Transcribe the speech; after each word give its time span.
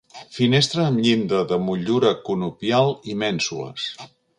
Finestra 0.37 0.85
amb 0.85 1.01
llinda 1.03 1.43
de 1.53 1.61
motllura 1.67 2.17
conopial 2.31 2.95
i 3.15 3.19
mènsules. 3.25 3.91